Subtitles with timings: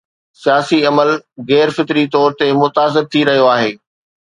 [0.43, 1.11] سياسي عمل
[1.51, 2.29] غير فطري طور
[2.63, 3.71] متاثر ٿي رهيو آهي.